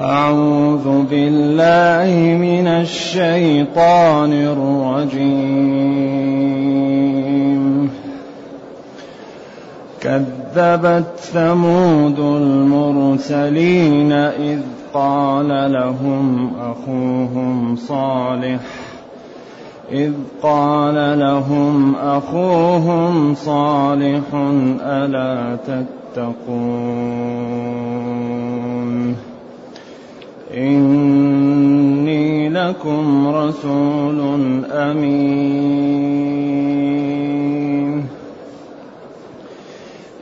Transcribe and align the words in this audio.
أعوذ 0.00 1.04
بالله 1.10 2.38
من 2.38 2.66
الشيطان 2.66 4.32
الرجيم. 4.32 5.50
كذبت 10.00 11.04
ثمود 11.16 12.18
المرسلين 12.18 14.12
إذ 14.12 14.60
قال 14.94 15.72
لهم 15.72 16.52
أخوهم 16.60 17.76
صالح 17.76 18.60
إذ 19.92 20.12
قال 20.42 21.18
لهم 21.18 21.94
أخوهم 21.96 23.34
صالح 23.34 24.22
ألا 24.82 25.56
تتقون؟ 25.66 27.69
إني 30.56 32.48
لكم 32.48 33.28
رسول 33.28 34.20
أمين. 34.70 35.60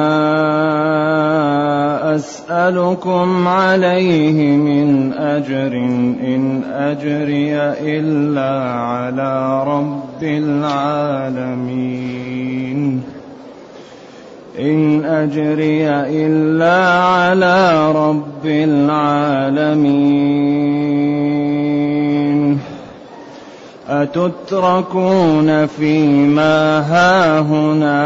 أسألكم 2.14 3.48
عليه 3.48 4.56
من 4.56 5.12
أجر 5.12 5.72
إن 6.22 6.62
أجري 6.72 7.56
إلا 7.80 8.70
على 8.72 9.64
رب 9.66 10.22
العالمين 10.22 11.94
إن 14.60 15.04
أجري 15.04 15.88
إلا 15.90 16.98
على 16.98 17.92
رب 17.92 18.46
العالمين. 18.46 20.14
أتتركون 23.88 25.66
فيما 25.66 26.80
هاهنا 26.80 28.04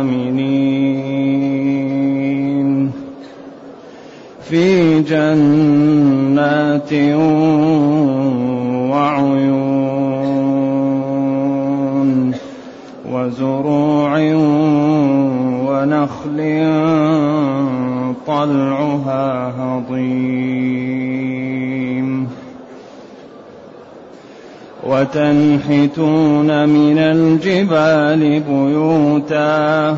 آمنين. 0.00 0.48
في 4.42 5.00
جنات 5.02 6.92
وعيون 8.90 9.67
وزروع 13.28 14.18
ونخل 15.68 16.38
طلعها 18.26 19.52
هضيم. 19.58 20.18
وتنحتون 24.86 26.68
من 26.68 26.98
الجبال 26.98 28.40
بيوتا. 28.48 29.96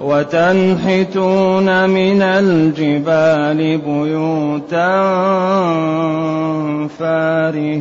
وتنحتون 0.00 1.90
من 1.90 2.22
الجبال 2.22 3.78
بيوتا. 3.78 5.02
فارهين. 6.98 7.74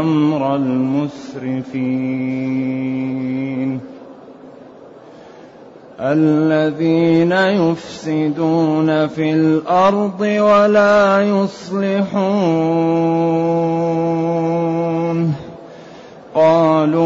أمر 0.00 0.56
المسرفين. 0.56 3.11
الذين 6.02 7.32
يفسدون 7.32 9.06
في 9.06 9.32
الأرض 9.32 10.20
ولا 10.20 11.22
يصلحون. 11.22 12.22
قالوا 16.34 17.02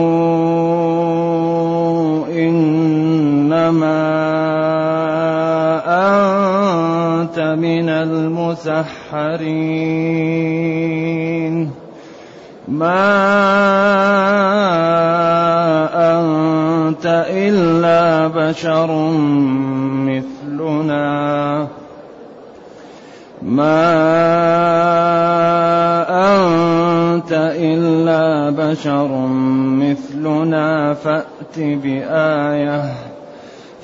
إنما 2.26 4.06
أنت 5.86 7.38
من 7.38 7.88
المسحرين. 7.88 8.86
ما 12.68 13.36
أنت 16.88 17.26
إلا 17.30 18.26
بشر 18.28 19.10
مثلنا. 20.06 21.68
ما 23.42 23.92
أنت 26.34 27.32
إلا 27.58 28.50
بشر 28.50 29.26
مثلنا. 29.82 30.94
فأت 30.94 31.56
بآية 31.58 32.92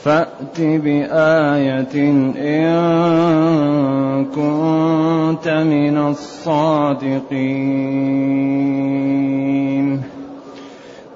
فأت 0.04 0.58
بآية 0.58 1.94
إن 1.94 2.32
كنت 4.24 5.48
من 5.48 5.98
الصادقين. 5.98 7.42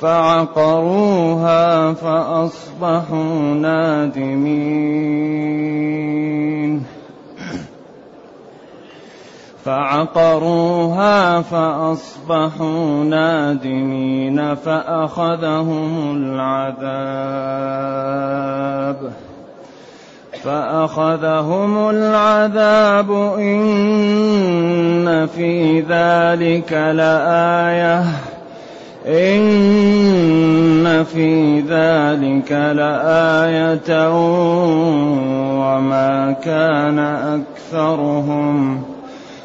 فعقروها 0.00 1.92
فأصبحوا 1.92 3.54
نادمين. 3.54 4.74
فعقروها 9.64 11.40
فأصبحوا 11.40 13.04
نادمين 13.04 14.54
فأخذهم 14.54 16.16
العذاب. 16.16 17.14
فأخذهم 20.44 21.90
العذاب 21.90 23.10
إن 23.38 25.26
في 25.26 25.80
ذلك 25.80 26.72
لآية. 26.72 28.33
إن 29.06 31.04
في 31.04 31.60
ذلك 31.60 32.52
لآية 32.52 34.08
وما 35.60 36.36
كان 36.44 36.98
أكثرهم 36.98 38.82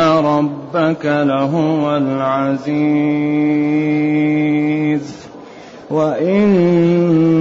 ربك 0.00 1.04
لهو 1.04 1.96
العزيز. 1.96 3.24
وإن 5.90 7.33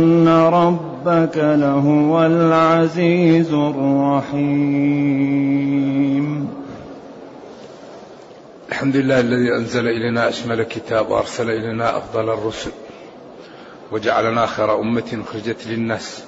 ربك 0.49 1.37
لهو 1.37 2.25
العزيز 2.25 3.53
الرحيم. 3.53 5.03
الحمد 8.69 8.95
لله 8.95 9.19
الذي 9.19 9.55
أنزل 9.57 9.87
إلينا 9.87 10.29
أشمل 10.29 10.63
كتاب 10.63 11.09
وأرسل 11.09 11.49
إلينا 11.49 11.97
أفضل 11.97 12.29
الرسل 12.29 12.71
وجعلنا 13.91 14.45
خير 14.45 14.79
أمة 14.79 15.23
أخرجت 15.27 15.67
للناس. 15.67 16.23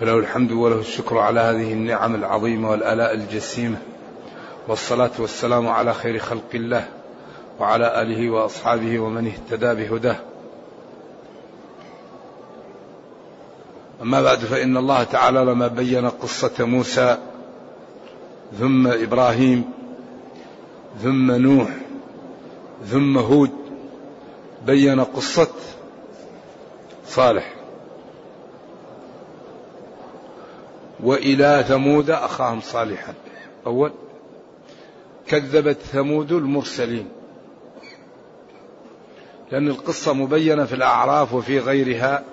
فله 0.00 0.18
الحمد 0.18 0.52
وله 0.52 0.78
الشكر 0.78 1.18
على 1.18 1.40
هذه 1.40 1.72
النعم 1.72 2.14
العظيمة 2.14 2.70
والآلاء 2.70 3.14
الجسيمة. 3.14 3.76
والصلاة 4.68 5.10
والسلام 5.18 5.68
على 5.68 5.94
خير 5.94 6.18
خلق 6.18 6.50
الله 6.54 6.84
وعلى 7.60 8.02
آله 8.02 8.30
وأصحابه 8.30 8.98
ومن 8.98 9.26
اهتدى 9.26 9.74
بهداه. 9.74 10.16
أما 14.02 14.22
بعد 14.22 14.38
فإن 14.38 14.76
الله 14.76 15.02
تعالى 15.02 15.44
لما 15.44 15.68
بين 15.68 16.08
قصة 16.08 16.64
موسى 16.64 17.18
ثم 18.58 18.86
إبراهيم 18.86 19.64
ثم 21.02 21.32
نوح 21.32 21.70
ثم 22.86 23.18
هود 23.18 23.50
بين 24.66 25.00
قصة 25.00 25.50
صالح. 27.06 27.54
وإلى 31.00 31.64
ثمود 31.68 32.10
أخاهم 32.10 32.60
صالحا. 32.60 33.14
أول 33.66 33.92
كذبت 35.26 35.78
ثمود 35.78 36.32
المرسلين. 36.32 37.08
لأن 39.52 39.68
القصة 39.68 40.12
مبينة 40.12 40.64
في 40.64 40.74
الأعراف 40.74 41.34
وفي 41.34 41.58
غيرها. 41.58 42.24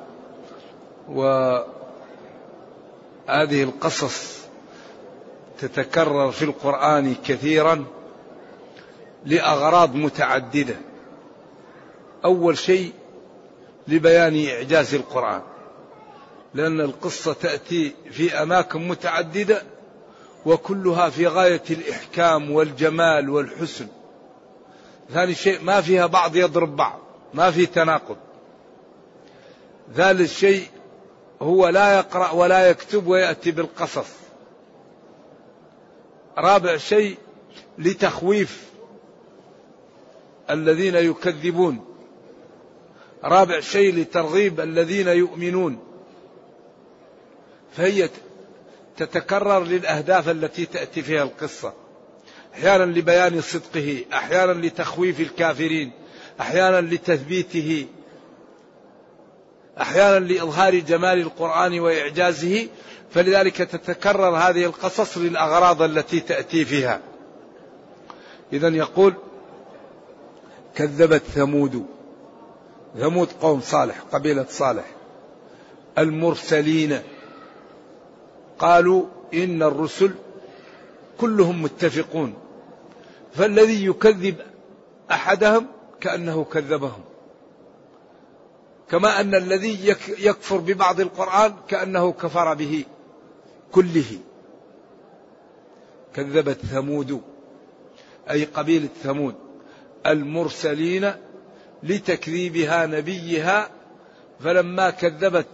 وهذه 1.09 1.63
القصص 3.63 4.45
تتكرر 5.59 6.31
في 6.31 6.45
القرآن 6.45 7.15
كثيرا 7.25 7.85
لأغراض 9.25 9.95
متعددة. 9.95 10.75
أول 12.25 12.57
شيء 12.57 12.91
لبيان 13.87 14.47
إعجاز 14.47 14.95
القرآن 14.95 15.41
لأن 16.53 16.81
القصة 16.81 17.33
تأتي 17.33 17.93
في 18.11 18.33
أماكن 18.33 18.87
متعددة 18.87 19.63
وكلها 20.45 21.09
في 21.09 21.27
غاية 21.27 21.63
الإحكام 21.69 22.51
والجمال 22.51 23.29
والحسن. 23.29 23.87
ثاني 25.13 25.33
شيء 25.33 25.63
ما 25.63 25.81
فيها 25.81 26.05
بعض 26.05 26.35
يضرب 26.35 26.75
بعض 26.75 26.99
ما 27.33 27.51
في 27.51 27.65
تناقض. 27.65 28.17
ثالث 29.95 30.37
شيء 30.37 30.67
هو 31.41 31.67
لا 31.67 31.97
يقرأ 31.97 32.31
ولا 32.31 32.69
يكتب 32.69 33.07
ويأتي 33.07 33.51
بالقصص. 33.51 34.09
رابع 36.37 36.77
شيء 36.77 37.17
لتخويف 37.77 38.63
الذين 40.49 40.95
يكذبون. 40.95 41.85
رابع 43.23 43.59
شيء 43.59 43.95
لترغيب 43.95 44.59
الذين 44.59 45.07
يؤمنون. 45.07 45.79
فهي 47.71 48.09
تتكرر 48.97 49.63
للأهداف 49.63 50.29
التي 50.29 50.65
تأتي 50.65 51.01
فيها 51.01 51.23
القصة. 51.23 51.73
أحيانا 52.53 52.83
لبيان 52.83 53.41
صدقه 53.41 54.05
أحيانا 54.13 54.51
لتخويف 54.51 55.19
الكافرين 55.19 55.91
أحيانا 56.39 56.81
لتثبيته. 56.81 57.87
أحيانا 59.81 60.25
لإظهار 60.25 60.79
جمال 60.79 61.19
القرآن 61.21 61.79
وإعجازه 61.79 62.67
فلذلك 63.11 63.57
تتكرر 63.57 64.37
هذه 64.37 64.65
القصص 64.65 65.17
للأغراض 65.17 65.81
التي 65.81 66.19
تأتي 66.19 66.65
فيها. 66.65 67.01
إذا 68.53 68.67
يقول 68.67 69.13
كذبت 70.75 71.21
ثمود. 71.21 71.85
ثمود 72.99 73.27
قوم 73.41 73.61
صالح 73.61 73.99
قبيلة 74.11 74.45
صالح. 74.49 74.85
المرسلين. 75.97 76.99
قالوا 78.59 79.05
إن 79.33 79.63
الرسل 79.63 80.11
كلهم 81.17 81.61
متفقون 81.61 82.33
فالذي 83.33 83.85
يكذب 83.85 84.35
أحدهم 85.11 85.67
كأنه 86.01 86.43
كذبهم. 86.43 87.14
كما 88.91 89.19
أن 89.19 89.35
الذي 89.35 89.87
يكفر 90.19 90.57
ببعض 90.57 90.99
القرآن 90.99 91.53
كأنه 91.67 92.11
كفر 92.11 92.53
به 92.53 92.85
كله. 93.71 94.19
كذبت 96.15 96.57
ثمود 96.65 97.21
أي 98.29 98.45
قبيلة 98.45 98.89
ثمود 99.03 99.35
المرسلين 100.05 101.11
لتكذيبها 101.83 102.85
نبيها 102.85 103.69
فلما 104.39 104.89
كذبت 104.89 105.47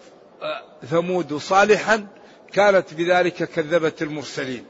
ثمود 0.85 1.37
صالحا 1.37 2.07
كانت 2.51 2.93
بذلك 2.93 3.43
كذبت 3.43 4.01
المرسلين. 4.01 4.65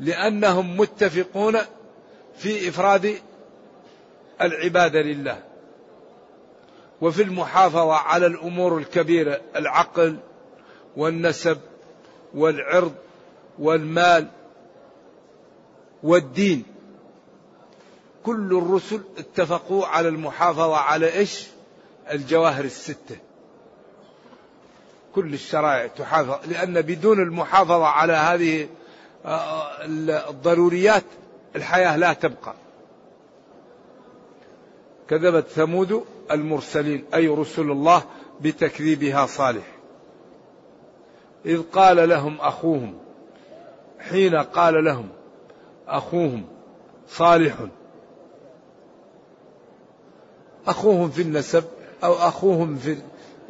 لأنهم 0.00 0.76
متفقون 0.76 1.58
في 2.36 2.68
إفراد 2.68 3.14
العبادة 4.40 5.02
لله. 5.02 5.53
وفي 7.04 7.22
المحافظة 7.22 7.94
على 7.94 8.26
الأمور 8.26 8.78
الكبيرة 8.78 9.40
العقل 9.56 10.16
والنسب 10.96 11.58
والعرض 12.34 12.94
والمال 13.58 14.28
والدين. 16.02 16.64
كل 18.24 18.58
الرسل 18.58 19.00
اتفقوا 19.18 19.86
على 19.86 20.08
المحافظة 20.08 20.76
على 20.76 21.12
إيش؟ 21.12 21.46
الجواهر 22.10 22.64
الستة. 22.64 23.16
كل 25.14 25.34
الشرائع 25.34 25.86
تحافظ 25.86 26.50
لأن 26.50 26.80
بدون 26.80 27.22
المحافظة 27.22 27.86
على 27.86 28.12
هذه 28.12 28.68
آه، 29.24 29.84
الضروريات 30.30 31.04
الحياة 31.56 31.96
لا 31.96 32.12
تبقى. 32.12 32.54
كذبت 35.08 35.48
ثمود 35.48 36.04
المرسلين 36.30 37.04
أي 37.14 37.28
رسل 37.28 37.70
الله 37.70 38.02
بتكذيبها 38.40 39.26
صالح. 39.26 39.74
إذ 41.46 41.62
قال 41.62 42.08
لهم 42.08 42.40
أخوهم 42.40 42.94
حين 43.98 44.36
قال 44.36 44.84
لهم 44.84 45.08
أخوهم 45.88 46.44
صالح 47.08 47.54
أخوهم 50.66 51.10
في 51.10 51.22
النسب 51.22 51.64
أو 52.04 52.12
أخوهم 52.12 52.76
في 52.76 52.96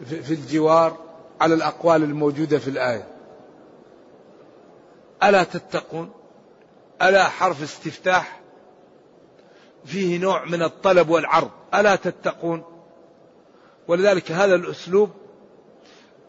في 0.04 0.34
الجوار 0.34 0.96
على 1.40 1.54
الأقوال 1.54 2.02
الموجودة 2.02 2.58
في 2.58 2.68
الآية. 2.68 3.08
ألا 5.22 5.44
تتقون؟ 5.44 6.10
ألا 7.02 7.24
حرف 7.24 7.62
استفتاح؟ 7.62 8.40
فيه 9.84 10.18
نوع 10.18 10.44
من 10.44 10.62
الطلب 10.62 11.08
والعرض. 11.08 11.50
ألا 11.74 11.96
تتقون؟ 11.96 12.62
ولذلك 13.88 14.32
هذا 14.32 14.54
الأسلوب 14.54 15.10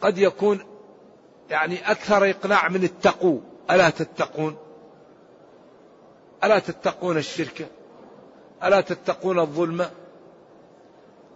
قد 0.02 0.18
يكون 0.18 0.60
يعني 1.50 1.92
أكثر 1.92 2.30
إقناع 2.30 2.70
من 2.70 2.84
التقو 2.84 3.40
ألا 3.72 3.90
تتقون؟ 3.90 4.58
ألا 6.44 6.60
تتقون 6.60 7.18
الشرك؟ 7.18 7.68
ألا 8.64 8.82
تتقون 8.82 9.40
الظلم؟ 9.40 9.86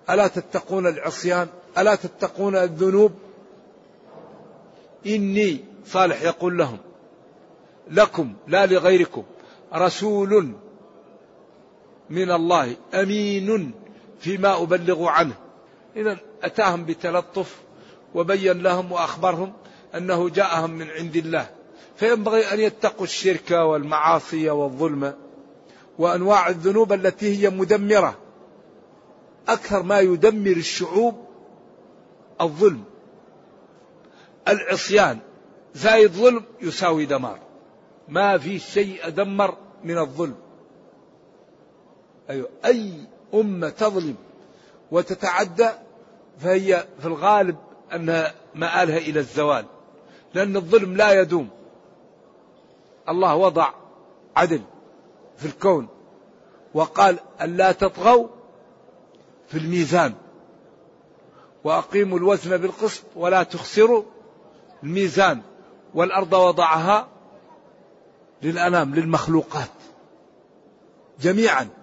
ألا 0.09 0.27
تتقون 0.27 0.87
العصيان؟ 0.87 1.47
ألا 1.77 1.95
تتقون 1.95 2.55
الذنوب؟ 2.55 3.11
إني 5.05 5.65
صالح 5.85 6.21
يقول 6.21 6.57
لهم 6.57 6.77
لكم 7.91 8.33
لا 8.47 8.65
لغيركم 8.65 9.23
رسول 9.73 10.53
من 12.09 12.31
الله 12.31 12.75
أمين 12.93 13.71
فيما 14.19 14.63
أبلغ 14.63 15.05
عنه. 15.05 15.35
إذا 15.95 16.17
أتاهم 16.43 16.85
بتلطف 16.85 17.55
وبين 18.15 18.63
لهم 18.63 18.91
وأخبرهم 18.91 19.53
أنه 19.95 20.29
جاءهم 20.29 20.71
من 20.71 20.89
عند 20.89 21.15
الله. 21.15 21.49
فينبغي 21.95 22.53
أن 22.53 22.59
يتقوا 22.59 23.03
الشرك 23.03 23.51
والمعاصي 23.51 24.49
والظلم 24.49 25.13
وأنواع 25.99 26.49
الذنوب 26.49 26.93
التي 26.93 27.37
هي 27.37 27.49
مدمرة. 27.49 28.17
أكثر 29.47 29.83
ما 29.83 29.99
يدمر 29.99 30.51
الشعوب 30.51 31.15
الظلم. 32.41 32.83
العصيان. 34.47 35.19
زايد 35.75 36.11
ظلم 36.11 36.43
يساوي 36.61 37.05
دمار. 37.05 37.39
ما 38.07 38.37
في 38.37 38.59
شيء 38.59 39.07
أدمر 39.07 39.57
من 39.83 39.97
الظلم. 39.97 40.35
أيوة. 42.29 42.49
أي 42.65 42.93
أمة 43.33 43.69
تظلم 43.69 44.15
وتتعدى 44.91 45.69
فهي 46.39 46.85
في 46.99 47.05
الغالب 47.05 47.57
أنها 47.93 48.33
مآلها 48.55 48.97
إلى 48.97 49.19
الزوال 49.19 49.65
لأن 50.33 50.55
الظلم 50.55 50.95
لا 50.95 51.21
يدوم. 51.21 51.49
الله 53.09 53.35
وضع 53.35 53.69
عدل 54.35 54.61
في 55.37 55.45
الكون 55.45 55.87
وقال 56.73 57.19
ألا 57.41 57.71
تطغوا 57.71 58.27
في 59.47 59.57
الميزان 59.57 60.13
وأقيموا 61.63 62.17
الوزن 62.17 62.57
بالقسط 62.57 63.03
ولا 63.15 63.43
تخسروا 63.43 64.03
الميزان 64.83 65.41
والأرض 65.93 66.33
وضعها 66.33 67.07
للأنام 68.41 68.95
للمخلوقات 68.95 69.69
جميعا. 71.21 71.78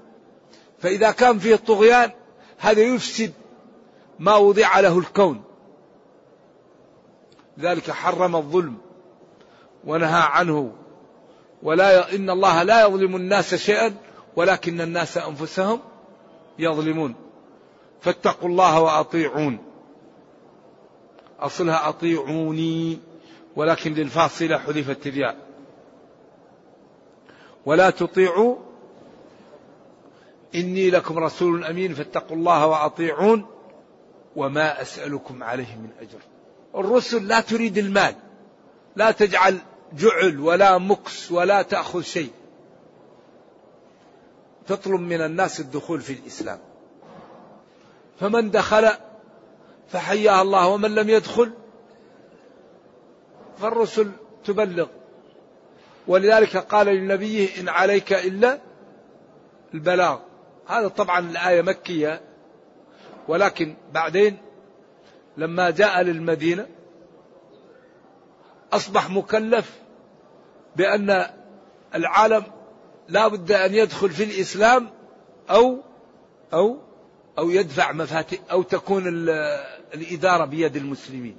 فإذا 0.78 1.10
كان 1.10 1.38
فيه 1.38 1.56
طغيان 1.56 2.10
هذا 2.58 2.80
يفسد 2.80 3.32
ما 4.18 4.36
وضع 4.36 4.80
له 4.80 4.98
الكون. 4.98 5.42
ذلك 7.60 7.90
حرم 7.90 8.36
الظلم 8.36 8.76
ونهى 9.84 10.22
عنه. 10.22 10.72
ولا 11.62 12.14
إن 12.14 12.30
الله 12.30 12.62
لا 12.62 12.86
يظلم 12.86 13.16
الناس 13.16 13.54
شيئا 13.54 13.94
ولكن 14.36 14.80
الناس 14.80 15.18
أنفسهم 15.18 15.80
يظلمون. 16.58 17.14
فاتقوا 18.00 18.48
الله 18.48 18.80
وأطيعون. 18.80 19.58
أصلها 21.40 21.88
أطيعوني 21.88 22.98
ولكن 23.56 23.94
للفاصلة 23.94 24.58
حذفت 24.58 25.06
الياء 25.06 25.36
ولا 27.66 27.90
تطيعوا 27.90 28.56
إني 30.56 30.90
لكم 30.90 31.18
رسول 31.18 31.64
أمين 31.64 31.94
فاتقوا 31.94 32.36
الله 32.36 32.66
وأطيعون 32.66 33.46
وما 34.36 34.82
أسألكم 34.82 35.42
عليه 35.42 35.76
من 35.76 35.90
أجر. 36.00 36.18
الرسل 36.74 37.28
لا 37.28 37.40
تريد 37.40 37.78
المال 37.78 38.14
لا 38.96 39.10
تجعل 39.10 39.58
جعل 39.92 40.40
ولا 40.40 40.78
مكس 40.78 41.32
ولا 41.32 41.62
تأخذ 41.62 42.02
شيء. 42.02 42.30
تطلب 44.66 45.00
من 45.00 45.20
الناس 45.20 45.60
الدخول 45.60 46.00
في 46.00 46.12
الإسلام. 46.12 46.58
فمن 48.20 48.50
دخل 48.50 48.88
فحياه 49.88 50.42
الله 50.42 50.68
ومن 50.68 50.94
لم 50.94 51.10
يدخل 51.10 51.52
فالرسل 53.58 54.10
تبلغ. 54.44 54.86
ولذلك 56.06 56.56
قال 56.56 56.86
لنبيه 56.86 57.60
إن 57.60 57.68
عليك 57.68 58.12
إلا 58.12 58.58
البلاغ. 59.74 60.18
هذا 60.66 60.88
طبعا 60.88 61.18
الآية 61.18 61.62
مكية 61.62 62.20
ولكن 63.28 63.76
بعدين 63.92 64.38
لما 65.36 65.70
جاء 65.70 66.02
للمدينة 66.02 66.66
أصبح 68.72 69.10
مكلف 69.10 69.80
بأن 70.76 71.26
العالم 71.94 72.44
لا 73.08 73.28
بد 73.28 73.52
أن 73.52 73.74
يدخل 73.74 74.10
في 74.10 74.24
الإسلام 74.24 74.90
أو 75.50 75.78
أو 76.52 76.78
أو 77.38 77.50
يدفع 77.50 77.92
مفاتيح 77.92 78.40
أو 78.50 78.62
تكون 78.62 79.02
الإدارة 79.94 80.44
بيد 80.44 80.76
المسلمين. 80.76 81.36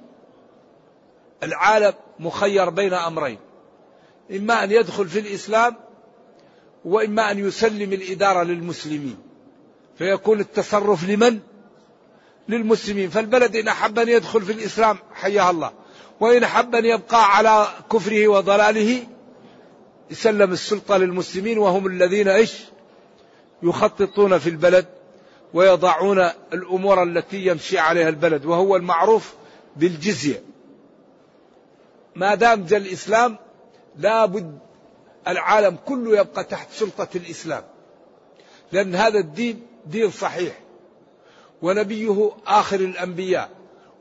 العالم 1.44 1.94
مخير 2.20 2.70
بين 2.70 2.94
أمرين 2.94 3.40
إما 4.32 4.64
أن 4.64 4.72
يدخل 4.72 5.08
في 5.08 5.20
الإسلام 5.20 5.76
وإما 6.88 7.32
أن 7.32 7.48
يسلم 7.48 7.94
الإدارة 7.94 8.44
للمسلمين. 8.44 9.18
فيكون 9.98 10.40
التصرف 10.40 11.10
لمن؟ 11.10 11.40
للمسلمين. 12.50 13.10
فالبلد 13.10 13.56
إن 13.56 13.68
أحب 13.68 14.00
أن 14.00 14.10
يدخل 14.10 14.42
في 14.42 14.52
الإسلام 14.52 14.98
حياه 15.14 15.50
الله. 15.50 15.72
وإن 16.20 16.44
أحب 16.44 16.76
أن 16.76 16.86
يبقى 16.86 17.38
على 17.38 17.68
كفره 17.92 18.28
وضلاله 18.28 19.04
يسلم 20.12 20.52
السلطة 20.52 20.98
للمسلمين 20.98 21.58
وهم 21.58 21.88
الذين 21.88 22.28
إيش؟ 22.28 22.54
يخططون 23.64 24.38
في 24.38 24.50
البلد 24.50 24.86
ويضعون 25.54 26.30
الأمور 26.54 27.04
التي 27.04 27.46
يمشي 27.46 27.80
عليها 27.80 28.10
البلد. 28.10 28.46
وهو 28.46 28.76
المعروف 28.76 29.34
بالجزية. 29.76 30.44
ما 32.16 32.36
دام 32.36 32.66
جاء 32.66 32.80
الإسلام 32.80 33.38
لا 33.98 34.26
بد 34.26 34.67
العالم 35.28 35.78
كله 35.86 36.20
يبقى 36.20 36.44
تحت 36.44 36.72
سلطة 36.72 37.08
الإسلام. 37.16 37.64
لأن 38.72 38.96
هذا 38.96 39.20
الدين 39.20 39.68
دين 39.86 40.12
صحيح. 40.12 40.60
ونبيه 41.62 42.32
آخر 42.48 42.80
الأنبياء. 42.80 43.50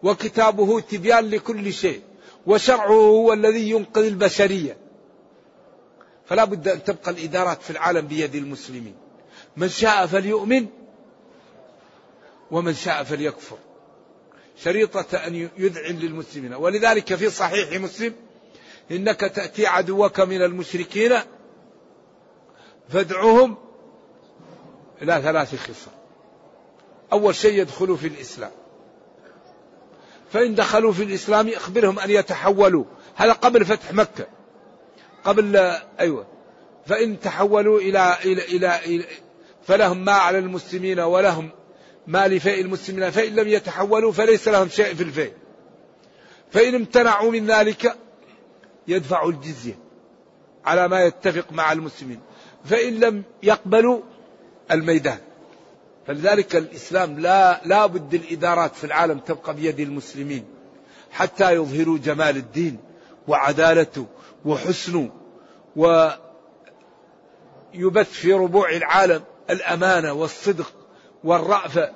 وكتابه 0.02 0.80
تبيان 0.80 1.30
لكل 1.30 1.72
شيء. 1.72 2.02
وشرعه 2.46 2.92
هو 2.92 3.32
الذي 3.32 3.70
ينقذ 3.70 4.04
البشرية. 4.04 4.76
فلا 6.26 6.44
بد 6.44 6.68
أن 6.68 6.84
تبقى 6.84 7.10
الإدارات 7.10 7.62
في 7.62 7.70
العالم 7.70 8.06
بيد 8.06 8.34
المسلمين. 8.34 8.94
من 9.56 9.68
شاء 9.68 10.06
فليؤمن 10.06 10.66
ومن 12.50 12.74
شاء 12.74 13.04
فليكفر. 13.04 13.58
شريطة 14.56 15.16
أن 15.16 15.48
يذعن 15.58 15.96
للمسلمين. 15.96 16.54
ولذلك 16.54 17.14
في 17.14 17.30
صحيح 17.30 17.80
مسلم 17.80 18.14
إنك 18.90 19.20
تأتي 19.20 19.66
عدوك 19.66 20.20
من 20.20 20.42
المشركين 20.42 21.12
فادعهم 22.88 23.56
إلى 25.02 25.20
ثلاث 25.22 25.54
خصال. 25.54 25.94
أول 27.12 27.34
شيء 27.34 27.60
يدخلوا 27.60 27.96
في 27.96 28.06
الإسلام. 28.06 28.50
فإن 30.32 30.54
دخلوا 30.54 30.92
في 30.92 31.02
الإسلام 31.02 31.48
أخبرهم 31.48 31.98
أن 31.98 32.10
يتحولوا. 32.10 32.84
هذا 33.14 33.32
قبل 33.32 33.64
فتح 33.64 33.92
مكة. 33.92 34.26
قبل 35.24 35.56
أيوة. 36.00 36.26
فإن 36.86 37.20
تحولوا 37.20 37.80
إلى 37.80 38.16
إلى 38.24 38.44
إلى, 38.44 38.78
إلى 38.84 39.04
فلهم 39.62 40.04
ما 40.04 40.12
على 40.12 40.38
المسلمين 40.38 41.00
ولهم 41.00 41.50
ما 42.06 42.28
لفيء 42.28 42.60
المسلمين. 42.60 43.10
فإن 43.10 43.34
لم 43.34 43.48
يتحولوا 43.48 44.12
فليس 44.12 44.48
لهم 44.48 44.68
شيء 44.68 44.94
في 44.94 45.02
الفيء. 45.02 45.32
فإن 46.50 46.74
امتنعوا 46.74 47.30
من 47.30 47.46
ذلك 47.46 47.96
يدفعوا 48.88 49.30
الجزية 49.30 49.78
على 50.64 50.88
ما 50.88 51.04
يتفق 51.04 51.52
مع 51.52 51.72
المسلمين 51.72 52.20
فإن 52.64 53.00
لم 53.00 53.22
يقبلوا 53.42 54.00
الميدان. 54.70 55.18
فلذلك 56.06 56.56
الإسلام 56.56 57.18
لا 57.18 57.60
لا 57.64 57.86
بد 57.86 58.14
الإدارات 58.14 58.74
في 58.74 58.84
العالم 58.84 59.18
تبقى 59.18 59.54
بيد 59.54 59.80
المسلمين 59.80 60.44
حتى 61.10 61.54
يظهروا 61.54 61.98
جمال 61.98 62.36
الدين 62.36 62.78
وعدالته 63.28 64.06
وحسنه 64.44 65.10
ويبث 65.76 66.16
في 68.12 68.32
ربوع 68.32 68.70
العالم 68.70 69.22
الأمانة 69.50 70.12
والصدق 70.12 70.72
والرأفة 71.24 71.92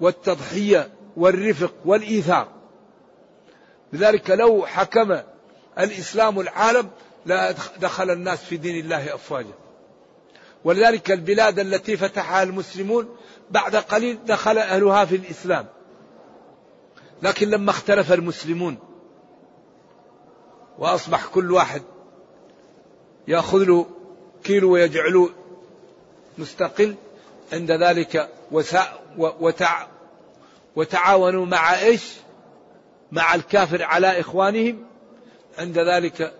والتضحية 0.00 0.88
والرفق 1.16 1.74
والإيثار. 1.84 2.48
لذلك 3.92 4.30
لو 4.30 4.66
حكم 4.66 5.18
الإسلام 5.78 6.40
العالم 6.40 6.90
لا 7.26 7.54
دخل 7.80 8.10
الناس 8.10 8.44
في 8.44 8.56
دين 8.56 8.84
الله 8.84 9.14
أفواجا. 9.14 9.54
ولذلك 10.64 11.10
البلاد 11.10 11.58
التي 11.58 11.96
فتحها 11.96 12.42
المسلمون 12.42 13.16
بعد 13.50 13.76
قليل 13.76 14.18
دخل 14.26 14.58
أهلها 14.58 15.04
في 15.04 15.16
الإسلام. 15.16 15.66
لكن 17.22 17.48
لما 17.48 17.70
اختلف 17.70 18.12
المسلمون 18.12 18.78
وأصبح 20.78 21.26
كل 21.26 21.52
واحد 21.52 21.82
يأخذ 23.28 23.64
له 23.64 23.86
كيلو 24.44 24.72
ويجعله 24.72 25.30
مستقل 26.38 26.94
عند 27.52 27.70
ذلك 27.70 28.28
وتع 29.20 29.86
وتعاونوا 30.76 31.46
مع 31.46 31.78
إيش؟ 31.78 32.12
مع 33.12 33.34
الكافر 33.34 33.82
على 33.82 34.20
إخوانهم. 34.20 34.86
عند 35.58 35.78
ذلك 35.78 36.34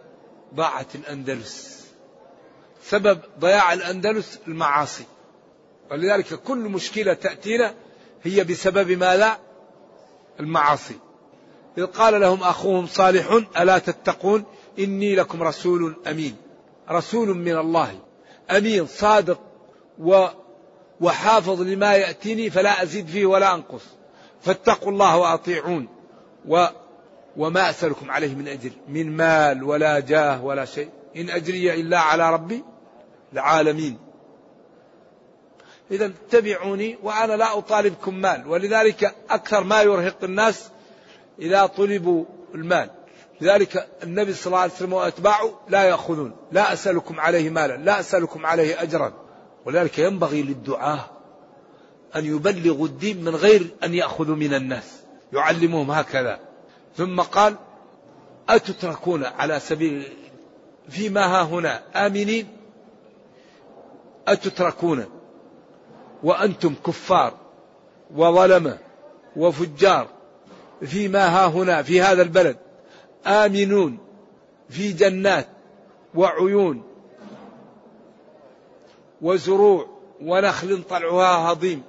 ضاعت 0.54 0.94
الأندلس. 0.94 1.86
سبب 2.84 3.18
ضياع 3.40 3.72
الأندلس 3.72 4.38
المعاصي. 4.48 5.04
ولذلك 5.90 6.34
كل 6.34 6.58
مشكلة 6.58 7.14
تأتينا 7.14 7.74
هي 8.22 8.44
بسبب 8.44 8.90
ما 8.90 9.16
لا 9.16 9.38
المعاصي. 10.40 10.98
إذ 11.78 11.86
قال 11.86 12.20
لهم 12.20 12.42
أخوهم 12.42 12.86
صالح 12.86 13.40
ألا 13.60 13.78
تتقون؟ 13.78 14.44
إني 14.78 15.14
لكم 15.14 15.42
رسول 15.42 15.96
أمين. 16.06 16.36
رسول 16.90 17.28
من 17.28 17.56
الله. 17.58 17.98
أمين 18.50 18.86
صادق 18.86 19.40
و 19.98 20.26
وحافظ 21.00 21.60
لما 21.60 21.94
يأتيني 21.94 22.50
فلا 22.50 22.82
أزيد 22.82 23.06
فيه 23.06 23.26
ولا 23.26 23.54
أنقص. 23.54 23.84
فاتقوا 24.42 24.92
الله 24.92 25.16
وأطيعون. 25.16 25.88
و 26.48 26.66
وما 27.36 27.70
أسألكم 27.70 28.10
عليه 28.10 28.34
من 28.34 28.48
أجر 28.48 28.70
من 28.88 29.16
مال 29.16 29.62
ولا 29.62 30.00
جاه 30.00 30.44
ولا 30.44 30.64
شيء. 30.64 30.88
إن 31.16 31.30
أجري 31.30 31.74
إلا 31.74 31.98
على 31.98 32.32
ربي 32.32 32.64
العالمين. 33.32 33.98
إذا 35.90 36.06
اتبعوني 36.06 36.98
وأنا 37.02 37.32
لا 37.32 37.58
أطالبكم 37.58 38.14
مال. 38.14 38.48
ولذلك 38.48 39.14
أكثر 39.30 39.64
ما 39.64 39.82
يرهق 39.82 40.24
الناس 40.24 40.68
إذا 41.38 41.66
طلبوا 41.66 42.24
المال. 42.54 42.90
لذلك 43.40 43.88
النبي 44.02 44.34
صلى 44.34 44.46
الله 44.46 44.58
عليه 44.58 44.72
وسلم 44.72 44.92
وأتباعه 44.92 45.60
لا 45.68 45.82
يأخذون. 45.82 46.36
لا 46.52 46.72
أسألكم 46.72 47.20
عليه 47.20 47.50
مالا 47.50 47.76
لا 47.76 48.00
أسألكم 48.00 48.46
عليه 48.46 48.82
أجرا. 48.82 49.12
ولذلك 49.64 49.98
ينبغي 49.98 50.42
للدعاة 50.42 51.04
أن 52.16 52.24
يبلغوا 52.24 52.86
الدين 52.86 53.24
من 53.24 53.36
غير 53.36 53.66
أن 53.84 53.94
يأخذوا 53.94 54.36
من 54.36 54.54
الناس. 54.54 55.02
يعلمهم 55.32 55.90
هكذا. 55.90 56.51
ثم 56.96 57.20
قال 57.20 57.56
أتتركون 58.48 59.24
على 59.24 59.60
سبيل 59.60 60.12
فيما 60.88 61.26
ها 61.26 61.42
هنا؟ 61.42 62.06
آمنين؟ 62.06 62.48
أتتركون؟ 64.28 65.04
وأنتم 66.22 66.74
كفار 66.86 67.34
وظلمة 68.14 68.78
وفجار 69.36 70.08
فيما 70.82 71.26
ها 71.26 71.46
هنا؟ 71.46 71.82
في 71.82 72.02
هذا 72.02 72.22
البلد. 72.22 72.56
آمنون 73.26 73.98
في 74.68 74.92
جنات 74.92 75.48
وعيون 76.14 76.82
وزروع 79.22 79.86
ونخل 80.20 80.82
طلعها 80.82 81.52
هضيم. 81.52 81.82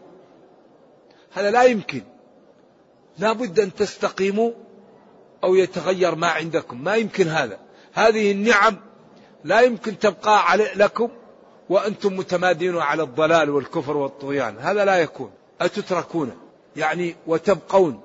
هذا 1.34 1.52
لا 1.52 1.64
يمكن. 1.64 2.02
لا 3.18 3.34
بد 3.34 3.60
أن 3.60 3.74
تستقيموا 3.74 4.52
أو 5.44 5.56
يتغير 5.56 6.16
ما 6.16 6.28
عندكم. 6.28 6.84
ما 6.84 6.96
يمكن 6.96 7.28
هذا. 7.28 7.60
هذه 7.94 8.32
النعم 8.32 8.76
لا 9.44 9.62
يمكن 9.62 10.00
تبقى 10.00 10.52
علي 10.52 10.72
لكم 10.76 11.10
وأنتم 11.70 12.18
متمادين 12.18 12.78
على 12.78 13.04
الضلال 13.04 13.50
والكفر 13.50 13.98
والطغيان. 13.98 14.58
هذا 14.60 14.86
لا 14.86 14.98
يكون. 14.98 15.32
أتتركون؟ 15.62 16.38
يعني 16.76 17.16
وتبقون. 17.28 18.02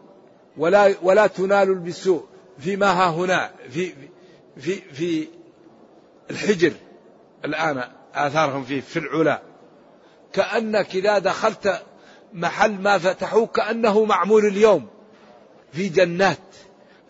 ولا 0.57 0.95
ولا 1.03 1.27
تنالوا 1.27 1.75
بالسوء 1.75 2.25
فيما 2.59 2.87
ها 2.87 3.11
هنا 3.11 3.51
في 3.71 3.93
في 4.57 4.75
في 4.93 5.29
الحجر. 6.31 6.73
الآن 7.45 7.85
آثارهم 8.15 8.65
فيه 8.65 8.81
في 8.81 8.99
العلا. 8.99 9.43
كأنك 10.33 10.95
إذا 10.95 11.19
دخلت 11.19 11.83
محل 12.33 12.81
ما 12.81 12.99
فتحوه 12.99 13.47
كأنه 13.47 14.05
معمول 14.05 14.47
اليوم. 14.47 14.87
في 15.73 15.89
جنات. 15.89 16.39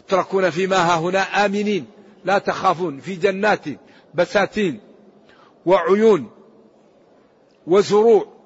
تتركون 0.08 0.50
فيما 0.50 0.76
ها 0.76 0.98
هنا 0.98 1.46
آمنين 1.46 1.86
لا 2.24 2.38
تخافون 2.38 3.00
في 3.00 3.14
جنات 3.14 3.64
بساتين 4.14 4.80
وعيون 5.66 6.30
وزروع. 7.66 8.38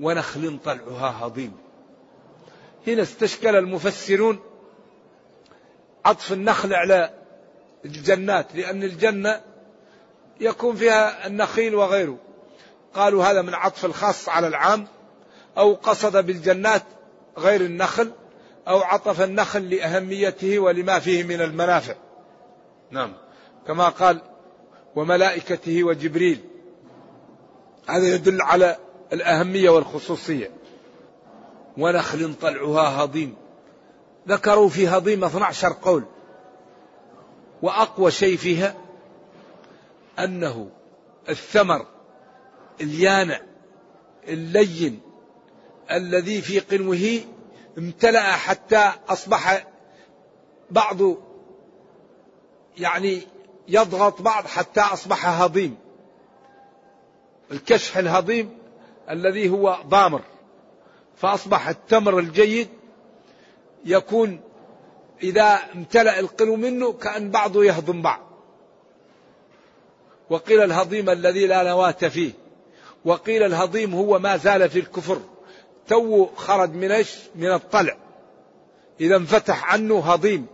ونخل 0.00 0.58
طلعها 0.64 1.26
هضيم. 1.26 1.52
هنا 2.86 3.02
استشكل 3.02 3.56
المفسرون 3.56 4.38
عطف 6.04 6.32
النخل 6.32 6.74
على 6.74 7.10
الجنات 7.84 8.54
لأن 8.54 8.82
الجنة 8.82 9.40
يكون 10.40 10.76
فيها 10.76 11.26
النخيل 11.26 11.74
وغيره. 11.74 12.18
قالوا 12.94 13.24
هذا 13.24 13.42
من 13.42 13.54
عطف 13.54 13.84
الخاص 13.84 14.28
على 14.28 14.46
العام 14.46 14.86
أو 15.58 15.74
قصد 15.74 16.26
بالجنات 16.26 16.82
غير 17.38 17.60
النخل. 17.60 18.12
أو 18.68 18.78
عطف 18.78 19.20
النخل 19.20 19.70
لأهميته 19.70 20.58
ولما 20.58 20.98
فيه 20.98 21.24
من 21.24 21.40
المنافع. 21.40 21.94
نعم. 22.90 23.12
كما 23.66 23.88
قال 23.88 24.20
وملائكته 24.96 25.84
وجبريل. 25.84 26.40
هذا 27.88 28.14
يدل 28.14 28.42
على 28.42 28.76
الأهمية 29.12 29.70
والخصوصية. 29.70 30.50
ونخل 31.78 32.34
طلعها 32.34 33.04
هضيم. 33.04 33.36
ذكروا 34.28 34.68
في 34.68 34.88
هضيم 34.88 35.24
12 35.24 35.72
قول. 35.82 36.04
وأقوى 37.62 38.10
شيء 38.10 38.36
فيها 38.36 38.74
أنه 40.18 40.70
الثمر 41.28 41.86
اليانع 42.80 43.40
اللين 44.28 45.00
الذي 45.90 46.42
في 46.42 46.58
قنوه 46.60 47.20
امتلأ 47.78 48.32
حتى 48.32 48.92
أصبح 49.08 49.66
بعض 50.70 50.98
يعني 52.78 53.22
يضغط 53.68 54.22
بعض 54.22 54.46
حتى 54.46 54.80
أصبح 54.80 55.42
هضيم. 55.42 55.76
الكشح 57.50 57.96
الهضيم 57.96 58.58
الذي 59.10 59.50
هو 59.50 59.78
ضامر. 59.86 60.22
فأصبح 61.16 61.68
التمر 61.68 62.18
الجيد 62.18 62.68
يكون 63.84 64.40
إذا 65.22 65.58
امتلأ 65.74 66.20
القنو 66.20 66.56
منه 66.56 66.92
كأن 66.92 67.30
بعضه 67.30 67.64
يهضم 67.64 68.02
بعض. 68.02 68.20
وقيل 70.30 70.62
الهضيم 70.62 71.10
الذي 71.10 71.46
لا 71.46 71.62
نواة 71.62 71.90
فيه. 71.90 72.32
وقيل 73.04 73.42
الهضيم 73.42 73.94
هو 73.94 74.18
ما 74.18 74.36
زال 74.36 74.70
في 74.70 74.78
الكفر. 74.78 75.20
تو 75.88 76.26
خرج 76.36 76.70
من 76.70 76.90
إيش؟ 76.90 77.14
من 77.34 77.52
الطلع. 77.52 77.96
إذا 79.00 79.16
انفتح 79.16 79.72
عنه 79.72 80.12
هضيم 80.12 80.46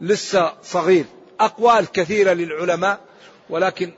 لسه 0.00 0.52
صغير. 0.62 1.04
أقوال 1.40 1.86
كثيرة 1.92 2.32
للعلماء 2.32 3.00
ولكن 3.50 3.92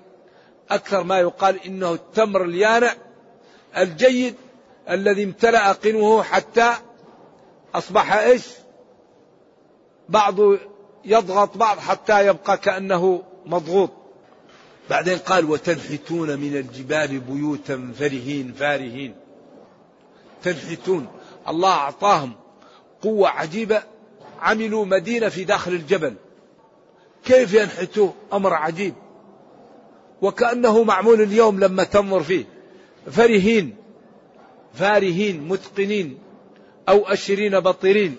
أكثر 0.71 1.03
ما 1.03 1.19
يقال 1.19 1.65
إنه 1.67 1.93
التمر 1.93 2.45
اليانع 2.45 2.95
الجيد 3.77 4.35
الذي 4.91 5.25
امتلأ 5.25 5.73
قنوه 5.73 6.23
حتى 6.23 6.73
أصبح 7.75 8.13
إيش 8.13 8.43
بعض 10.09 10.37
يضغط 11.05 11.57
بعض 11.57 11.79
حتى 11.79 12.27
يبقى 12.27 12.59
كأنه 12.59 13.23
مضغوط 13.47 13.91
بعدين 14.91 15.19
قال 15.19 15.51
وتنحتون 15.51 16.39
من 16.39 16.57
الجبال 16.57 17.21
بيوتا 17.21 17.93
فرهين 17.99 18.53
فارهين 18.53 19.15
تنحتون. 20.43 21.07
الله 21.49 21.69
أعطاهم 21.69 22.33
قوة 23.03 23.29
عجيبة. 23.29 23.83
عملوا 24.41 24.85
مدينة 24.85 25.29
في 25.29 25.45
داخل 25.45 25.73
الجبل. 25.73 26.15
كيف 27.25 27.55
ينحتوه 27.55 28.15
أمر 28.33 28.55
عجيب. 28.55 28.95
وكأنه 30.23 30.83
معمول 30.83 31.21
اليوم 31.21 31.61
لما 31.61 31.85
تنظر 31.85 32.23
فيه. 32.23 32.45
فرهين 33.11 33.77
فارهين 34.75 35.49
متقنين. 35.49 36.19
أو 36.89 37.07
أشرين 37.07 37.61
بطرين. 37.61 38.19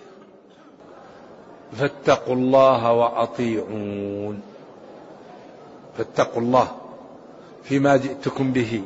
فاتقوا 1.77 2.35
الله 2.35 2.91
وأطيعون. 2.91 4.41
فاتقوا 5.97 6.41
الله 6.41 6.77
فيما 7.63 7.97
جئتكم 7.97 8.51
به. 8.53 8.81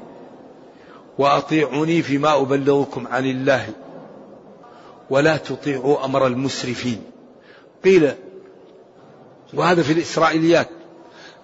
وأطيعوني 1.18 2.02
فيما 2.02 2.42
أبلغكم 2.42 3.08
عن 3.08 3.26
الله 3.26 3.70
ولا 5.10 5.38
تطيعوا 5.38 6.06
أمر 6.06 6.28
المسرفين. 6.28 7.04
قيل 7.84 8.14
وهذا 9.54 9.84
في 9.84 9.94
الإسرائيليات 9.94 10.70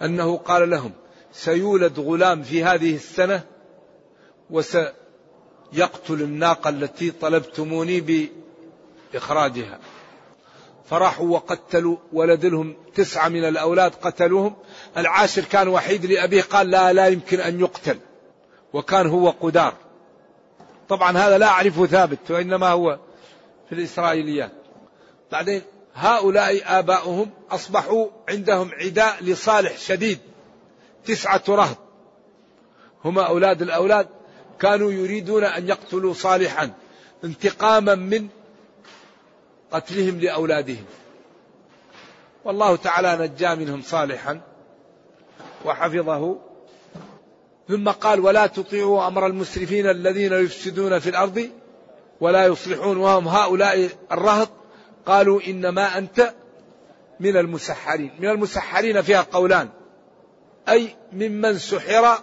أنه 0.01 0.38
قال 0.38 0.69
لهم 0.69 0.91
سيولد 1.34 1.99
غلام 1.99 2.43
في 2.43 2.63
هذه 2.63 2.95
السنة 2.95 3.43
وسيقتل 4.49 4.93
الناقة 6.10 6.69
التي 6.69 7.12
طلبتموني 7.12 8.29
بإخراجها. 9.13 9.79
فراحوا 10.89 11.27
وقتلوا 11.27 11.97
ولد 12.13 12.45
لهم 12.45 12.75
تسعة 12.95 13.29
من 13.29 13.43
الأولاد 13.45 13.91
قتلوهم. 14.01 14.55
العاشر 14.97 15.41
كان 15.41 15.67
وحيد 15.67 16.05
لأبيه 16.05 16.41
قال 16.41 16.69
لا 16.69 16.93
لا 16.93 17.08
يمكن 17.08 17.39
أن 17.39 17.60
يقتل. 17.60 17.97
وكان 18.73 19.08
هو 19.08 19.29
قدار. 19.29 19.73
طبعا 20.89 21.17
هذا 21.17 21.38
لا 21.38 21.47
أعرفه 21.47 21.86
ثابت 21.86 22.32
وإنما 22.32 22.69
هو 22.69 22.99
في 23.69 23.75
الإسرائيليات. 23.75 24.51
بعدين 25.32 25.62
هؤلاء 25.95 26.79
آباؤهم 26.79 27.29
أصبحوا 27.51 28.08
عندهم 28.29 28.71
عداء 28.73 29.23
لصالح 29.23 29.77
شديد. 29.77 30.19
تسعة 31.05 31.43
رهط 31.49 31.77
هم 33.05 33.19
أولاد 33.19 33.62
الأولاد. 33.62 34.08
كانوا 34.60 34.91
يريدون 34.91 35.43
أن 35.43 35.67
يقتلوا 35.67 36.13
صالحا 36.13 36.71
انتقاما 37.23 37.95
من 37.95 38.27
قتلهم 39.71 40.19
لأولادهم. 40.19 40.86
والله 42.45 42.75
تعالى 42.75 43.17
نجى 43.27 43.55
منهم 43.55 43.82
صالحا 43.82 44.41
وحفظه 45.65 46.48
ثم 47.69 47.89
قال 47.89 48.19
ولا 48.19 48.47
تطيعوا 48.47 49.08
أمر 49.08 49.27
المسرفين 49.27 49.89
الذين 49.89 50.34
يفسدون 50.34 50.99
في 50.99 51.10
الأرض 51.10 51.49
ولا 52.21 52.45
يصلحون 52.45 52.97
وهم 52.97 53.27
هؤلاء 53.27 53.89
الرهط. 54.12 54.49
قالوا 55.05 55.41
إنما 55.47 55.97
أنت 55.97 56.34
من 57.19 57.38
المسحرين. 57.38 58.12
من 58.19 58.29
المسحرين 58.29 59.01
فيها 59.01 59.21
قولان. 59.21 59.69
أي 60.69 60.95
ممن 61.13 61.58
سحر 61.58 62.17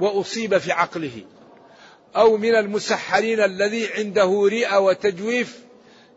وأصيب 0.00 0.58
في 0.58 0.72
عقله. 0.72 1.24
أو 2.16 2.36
من 2.36 2.54
المسحرين 2.54 3.40
الذي 3.40 3.88
عنده 3.92 4.48
رئة 4.52 4.78
وتجويف 4.78 5.60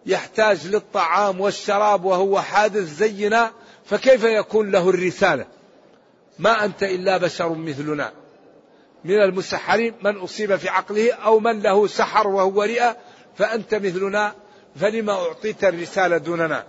يحتاج 0.06 0.68
للطعام 0.68 1.42
والشراب 1.42 2.06
وهو 2.06 2.42
حادث 2.42 2.98
زينا 2.98 3.52
فكيف 3.86 4.24
يكون 4.24 4.72
له 4.72 4.90
الرسالة؟ 4.90 5.46
ما 6.40 6.66
أنت 6.66 6.84
إلا 6.84 7.18
بشر 7.18 7.50
مثلنا. 7.54 8.23
من 9.06 9.22
المسحرين 9.22 9.94
من 10.04 10.18
أصيب 10.18 10.56
في 10.56 10.70
عقله 10.70 11.14
أو 11.14 11.40
من 11.40 11.62
له 11.62 11.88
سحر 11.88 12.28
وهو 12.28 12.64
رئة 12.64 12.98
فأنت 13.36 13.76
مثلنا 13.76 14.36
فلما 14.76 15.14
أعطيت 15.14 15.64
الرسالة 15.64 16.18
دوننا؟ 16.18 16.64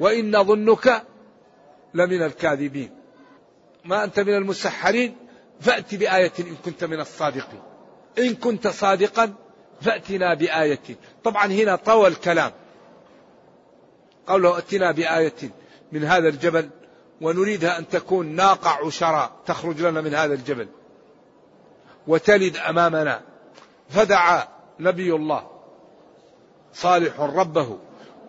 وإن 0.00 0.44
ظنك 0.44 1.02
لمن 1.94 2.22
الكاذبين. 2.22 2.90
ما 3.84 4.04
أنت 4.04 4.20
من 4.20 4.34
المسحرين؟ 4.34 5.16
فأت 5.60 5.94
بآية 5.94 6.32
إن 6.40 6.56
كنت 6.64 6.84
من 6.84 7.00
الصادقين. 7.00 7.62
إن 8.18 8.34
كنت 8.34 8.68
صادقا 8.68 9.34
فأتنا 9.80 10.34
بآية. 10.34 10.96
طبعا 11.24 11.46
هنا 11.46 11.76
طوى 11.76 12.08
الكلام. 12.08 12.52
قوله 14.26 14.58
أتنا 14.58 14.92
بآية 14.92 15.50
من 15.92 16.04
هذا 16.04 16.28
الجبل 16.28 16.70
ونريدها 17.20 17.78
أن 17.78 17.88
تكون 17.88 18.26
ناقة 18.26 18.70
عشراء 18.70 19.30
تخرج 19.46 19.80
لنا 19.82 20.00
من 20.00 20.14
هذا 20.14 20.34
الجبل. 20.34 20.68
وتلد 22.06 22.56
أمامنا. 22.56 23.20
فدعا 23.90 24.48
نبي 24.80 25.14
الله 25.14 25.46
صالح 26.74 27.20
ربه 27.20 27.78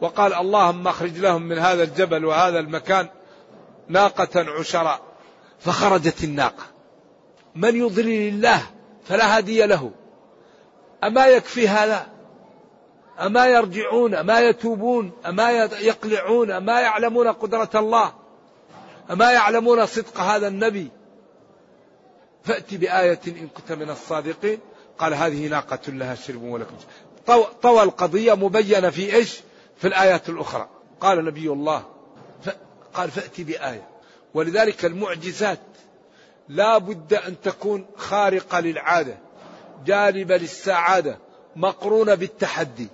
وقال 0.02 0.34
اللهم 0.34 0.88
اخرج 0.88 1.18
لهم 1.18 1.42
من 1.42 1.60
هذا 1.60 1.84
الجبل 1.84 2.26
وهذا 2.26 2.60
المكان 2.60 3.08
ناقة 3.88 4.46
عشراء. 4.60 5.02
فخرجت 5.60 6.24
الناقة. 6.24 6.64
من 7.56 7.76
يضلل 7.76 8.28
الله 8.28 8.62
فلا 9.06 9.38
هادي 9.38 9.66
له. 9.66 9.92
أما 11.04 11.28
يكفي 11.28 11.68
هذا 11.68 12.08
أما 13.20 13.46
يرجعون 13.46 14.16
أما 14.16 14.40
يتوبون 14.40 15.12
أما 15.26 15.52
يقلعون 15.82 16.52
أما 16.52 16.82
يعلمون 16.82 17.28
قدرة 17.28 17.70
الله. 17.76 18.14
أما 19.12 19.32
يعلمون 19.32 19.86
صدق 19.86 20.20
هذا 20.20 20.48
النبي؟ 20.48 20.88
فأتي 22.44 22.78
بآية 22.78 23.20
إن 23.28 23.48
كنت 23.48 23.72
من 23.72 23.90
الصادقين. 23.90 24.60
قال 24.98 25.14
هذه 25.14 25.48
ناقة 25.48 25.80
لها 25.88 26.16
شرب 26.16 26.42
ولكم 26.42 26.76
طوى 27.62 27.84
القضية 27.84 28.34
مبينة 28.34 28.90
في 28.90 29.16
إيش؟ 29.16 29.40
في 29.78 29.88
الآيات 29.88 30.30
الأخرى. 30.30 30.70
قال 31.02 31.26
نبي 31.26 31.50
الله 31.50 31.86
قال 32.94 33.12
فأتي 33.12 33.44
بآية. 33.44 33.88
ولذلك 34.34 34.86
المعجزات 34.86 35.60
لا 36.50 36.78
بد 36.78 37.14
أن 37.14 37.42
تكون 37.42 37.86
خارقة 37.98 38.60
للعادة 38.60 39.18
جالبة 39.86 40.38
للسعادة 40.38 41.18
مقرونة 41.56 42.16
بالتحدي. 42.16 42.88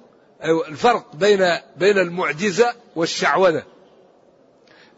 أيوة 0.43 0.67
الفرق 0.67 1.15
بين 1.15 1.57
بين 1.77 1.97
المعجزة 1.97 2.73
والشعوذة. 2.95 3.63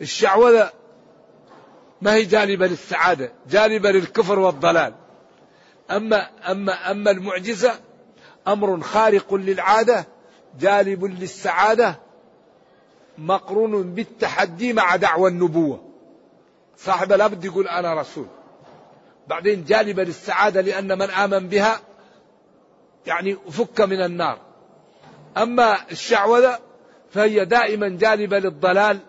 الشعوذة 0.02 0.72
ما 2.06 2.14
هي 2.14 2.26
جالبة 2.26 2.68
للسعادة 2.68 3.32
جالبة 3.50 3.92
للكفر 3.92 4.40
والضلال. 4.40 4.94
أما 5.92 6.30
أما 6.52 6.92
أما 6.92 7.12
المعجزة 7.12 7.80
أمر 8.48 8.82
خارق 8.82 9.34
للعادة 9.34 10.08
جالب 10.60 11.06
للسعادة 11.06 12.00
مقرون 13.18 13.94
بالتحدي 13.94 14.74
مع 14.74 14.96
دعوى 14.96 15.30
النبوة. 15.30 15.84
صاحب 16.78 17.14
لابد 17.14 17.46
يقول 17.46 17.68
أنا 17.68 18.02
رسول. 18.02 18.28
بعدين 19.28 19.64
جالبة 19.64 20.04
للسعادة 20.04 20.62
لأن 20.62 20.98
من 20.98 21.10
آمن 21.10 21.48
بها 21.48 21.80
يعني 23.06 23.36
فك 23.36 23.82
من 23.82 24.02
النار. 24.02 24.40
أما 25.38 25.92
الشعوذة 25.92 26.60
فهي 27.12 27.46
دائما 27.46 27.90
جالبة 27.90 28.40
للضلال 28.40 29.00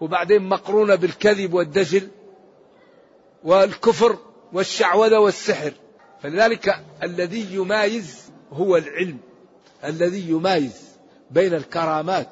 وبعدين 0.00 0.42
مقرونة 0.42 0.94
بالكذب 0.94 1.54
والدجل. 1.54 2.08
والكفر 3.46 4.16
والشعوذة 4.52 5.18
والسحر. 5.18 5.72
فلذلك 6.22 6.84
الذي 7.02 7.54
يمايز 7.54 8.30
هو 8.52 8.76
العلم. 8.76 9.18
الذي 9.84 10.30
يمايز 10.30 10.82
بين 11.30 11.54
الكرامات 11.54 12.28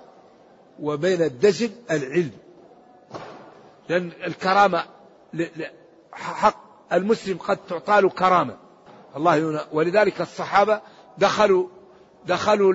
وبين 0.81 1.23
الدجل 1.23 1.71
العلم. 1.91 2.31
لأن 3.89 4.13
الكرامة 4.27 4.85
حق 6.13 6.65
المسلم 6.93 7.39
قد 7.39 7.57
تعطى 7.57 8.01
له 8.01 8.09
كرامة. 8.09 8.57
الله 9.17 9.37
يونا 9.37 9.67
ولذلك 9.73 10.21
الصحابة 10.21 10.81
دخلوا 11.19 11.69
دخلوا 12.27 12.73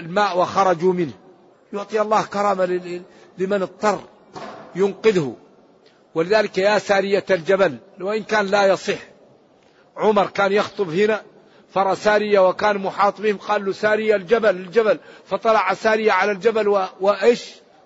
الماء 0.00 0.38
وخرجوا 0.38 0.92
منه. 0.92 1.12
يعطي 1.72 2.00
الله 2.00 2.22
كرامة 2.22 2.64
لمن 3.38 3.62
اضطر 3.62 4.00
ينقذه. 4.74 5.36
ولذلك 6.14 6.58
يا 6.58 6.78
سارية 6.78 7.24
الجبل 7.30 7.78
وإن 8.00 8.22
كان 8.22 8.46
لا 8.46 8.66
يصح. 8.66 8.98
عمر 9.96 10.26
كان 10.26 10.52
يخطب 10.52 10.90
هنا 10.90 11.22
فرى 11.74 11.96
سارية 11.96 12.48
وكان 12.48 12.78
محاط 12.78 13.20
بهم 13.20 13.36
قال 13.36 13.64
له 13.64 13.72
سارية 13.72 14.16
الجبل 14.16 14.50
الجبل. 14.50 14.98
فطلع 15.26 15.74
سارية 15.74 16.12
على 16.12 16.32
الجبل. 16.32 16.68
وإيش؟ 17.00 17.44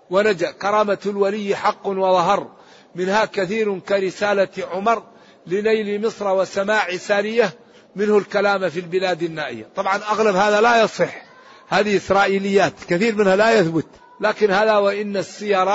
ونجا. 0.09 0.51
كرامة 0.51 0.97
الولي 1.05 1.55
حق 1.55 1.87
وظهر. 1.87 2.47
منها 2.95 3.25
كثير 3.25 3.79
كرسالة 3.79 4.49
عمر 4.71 5.03
لنيل 5.47 6.07
مصر 6.07 6.35
وسماع 6.35 6.97
سارية 6.97 7.53
منه 7.95 8.17
الكلام 8.17 8.69
في 8.69 8.79
البلاد 8.79 9.23
النائية. 9.23 9.69
طبعا 9.75 9.97
أغلب 9.97 10.35
هذا 10.35 10.61
لا 10.61 10.83
يصح. 10.83 11.27
هذه 11.67 11.97
إسرائيليات 11.97 12.73
كثير 12.89 13.15
منها 13.15 13.35
لا 13.35 13.51
يثبت. 13.59 13.87
لكن 14.21 14.51
هذا 14.51 14.77
وإن 14.77 15.17
السير 15.17 15.67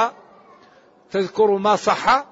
تذكر 1.11 1.47
ما 1.47 1.77
صح 1.77 2.32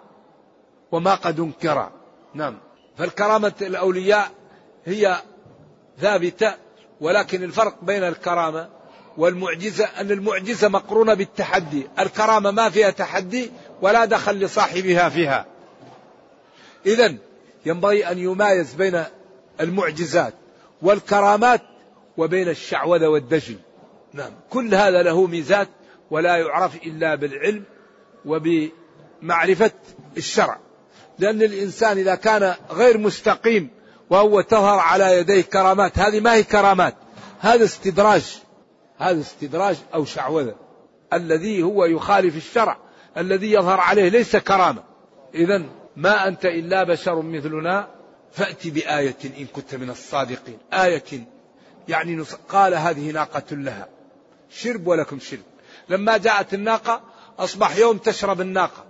وما 0.92 1.14
قد 1.14 1.40
انكر. 1.40 1.90
نعم. 2.34 2.58
فالكرامة 2.98 3.52
الأولياء 3.62 4.30
هي 4.84 5.16
ثابتة 6.00 6.54
ولكن 7.00 7.42
الفرق 7.42 7.84
بين 7.84 8.04
الكرامة 8.04 8.68
والمعجزة 9.16 9.84
أن 9.84 10.10
المعجزة 10.10 10.68
مقرونة 10.68 11.14
بالتحدي. 11.14 11.88
الكرامة 11.98 12.50
ما 12.50 12.70
فيها 12.70 12.90
تحدي 12.90 13.50
ولا 13.82 14.04
دخل 14.04 14.38
لصاحبها 14.38 15.08
فيها. 15.08 15.46
إذا 16.86 17.14
ينبغي 17.66 18.06
أن 18.10 18.18
يمايز 18.18 18.74
بين 18.74 19.04
المعجزات 19.60 20.34
والكرامات 20.82 21.62
وبين 22.16 22.48
الشعوذة 22.48 23.06
والدجل. 23.06 23.56
نعم. 24.12 24.30
كل 24.50 24.74
هذا 24.74 25.02
له 25.02 25.26
ميزات 25.26 25.68
ولا 26.10 26.36
يعرف 26.36 26.76
إلا 26.76 27.14
بالعلم 27.14 27.64
وبمعرفة 28.24 29.70
الشرع. 30.16 30.58
لأن 31.20 31.42
الإنسان 31.42 31.98
إذا 31.98 32.14
كان 32.14 32.54
غير 32.70 32.98
مستقيم 32.98 33.70
وهو 34.10 34.40
تظهر 34.40 34.78
على 34.78 35.18
يديه 35.18 35.42
كرامات 35.42 35.98
هذه 35.98 36.20
ما 36.20 36.34
هي 36.34 36.42
كرامات 36.42 36.94
هذا 37.40 37.64
استدراج 37.64 38.40
هذا 38.98 39.20
استدراج 39.20 39.76
أو 39.94 40.04
شعوذة. 40.04 40.54
الذي 41.12 41.62
هو 41.62 41.84
يخالف 41.84 42.36
الشرع 42.36 42.76
الذي 43.16 43.52
يظهر 43.52 43.80
عليه 43.80 44.08
ليس 44.08 44.36
كرامة. 44.36 44.82
إذا 45.34 45.62
ما 45.96 46.28
أنت 46.28 46.44
إلا 46.44 46.84
بشر 46.84 47.22
مثلنا 47.22 47.88
فأت 48.32 48.66
بآية 48.68 49.16
إن 49.38 49.46
كنت 49.46 49.74
من 49.74 49.90
الصادقين. 49.90 50.58
آية 50.72 51.26
يعني 51.88 52.24
قال 52.48 52.74
هذه 52.74 53.10
ناقة 53.10 53.56
لها. 53.56 53.88
شرب 54.50 54.86
ولكم 54.86 55.18
شرب. 55.20 55.42
لما 55.88 56.16
جاءت 56.16 56.54
الناقة 56.54 57.02
أصبح 57.38 57.76
يوم 57.76 57.98
تشرب 57.98 58.40
الناقة. 58.40 58.89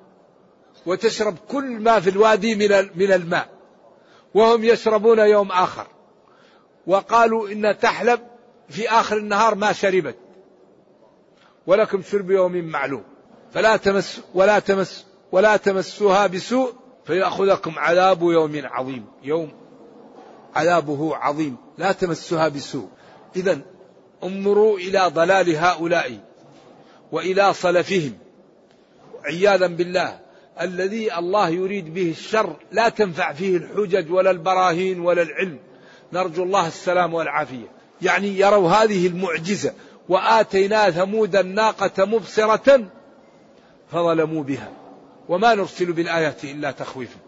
وتشرب 0.87 1.37
كل 1.49 1.65
ما 1.65 2.01
في 2.01 2.11
الوادي 2.11 2.55
من 2.55 2.91
من 2.95 3.13
الماء. 3.13 3.49
وهم 4.35 4.65
يشربون 4.65 5.19
يوم 5.19 5.53
آخر. 5.53 5.87
وقالوا 6.87 7.49
إن 7.49 7.79
تحلب 7.79 8.21
في 8.69 8.89
آخر 8.89 9.17
النهار 9.17 9.55
ما 9.55 9.73
شربت. 9.73 10.17
ولكم 11.67 12.03
شرب 12.03 12.31
يوم 12.31 12.65
معلوم. 12.65 13.03
فلا 13.55 13.77
تمس 13.77 14.21
ولا 14.35 14.59
تمس 14.59 15.07
ولا 15.33 15.57
تمسوها 15.57 16.27
بسوء 16.27 16.73
فيأخذكم 17.05 17.79
عذاب 17.79 18.23
يوم 18.23 18.61
عظيم. 18.65 19.07
يوم 19.23 19.53
عذابه 20.55 21.17
عظيم. 21.17 21.57
لا 21.79 21.93
تمسها 21.93 22.49
بسوء. 22.49 22.89
إذا 23.37 23.61
انظروا 24.25 24.79
إلى 24.79 25.11
ضلال 25.15 25.57
هؤلاء 25.57 26.19
وإلى 27.13 27.55
صلفهم. 27.55 28.19
عياذا 29.25 29.67
بالله. 29.67 30.30
الذي 30.61 31.15
الله 31.19 31.49
يريد 31.49 31.95
به 31.95 32.11
الشر 32.11 32.57
لا 32.73 32.89
تنفع 32.89 33.33
فيه 33.33 33.57
الحجج 33.57 34.13
ولا 34.13 34.31
البراهين 34.31 35.01
ولا 35.01 35.23
العلم. 35.23 35.59
نرجو 36.13 36.43
الله 36.43 36.67
السلام 36.67 37.15
والعافية. 37.15 37.67
يعني 38.03 38.39
يروا 38.39 38.71
هذه 38.71 39.07
المعجزة. 39.07 39.73
وآتينا 40.09 40.91
ثمود 40.91 41.37
الناقة 41.37 42.05
مبصرة 42.05 42.85
فظلموا 43.93 44.43
بها. 44.43 44.71
وما 45.29 45.55
نرسل 45.55 45.93
بالآيات 45.93 46.45
إلا 46.45 46.71
تخويفا 46.71 47.19